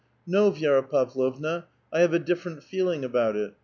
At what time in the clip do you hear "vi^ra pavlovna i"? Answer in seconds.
0.51-1.99